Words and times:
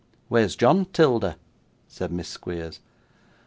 'Where's 0.29 0.55
John, 0.55 0.85
'Tilda?' 0.85 1.37
said 1.87 2.11
Miss 2.11 2.27
Squeers. 2.27 2.79